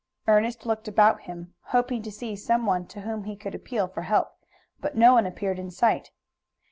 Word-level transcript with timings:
Ernest 0.27 0.65
looked 0.65 0.87
about 0.87 1.21
him, 1.29 1.53
hoping 1.65 2.01
to 2.01 2.11
see 2.11 2.35
some 2.35 2.65
one 2.65 2.87
to 2.87 3.01
whom 3.01 3.25
he 3.25 3.35
could 3.35 3.53
appeal 3.53 3.87
for 3.87 4.01
help, 4.01 4.35
but 4.79 4.97
no 4.97 5.13
one 5.13 5.27
appeared 5.27 5.59
in 5.59 5.69
sight. 5.69 6.09